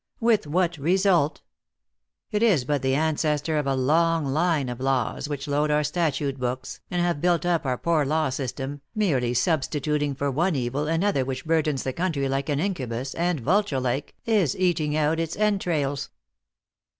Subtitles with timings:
[0.19, 1.41] With what result?
[2.31, 6.39] It is but the ancestor of a long line of laws which load our statute
[6.39, 10.87] books, and have built up our poor law sys tem, merely substituting for one evil
[10.87, 15.35] another which burdens the country like an incubus, and, vulture like, is eating out its
[15.35, 16.09] entrails."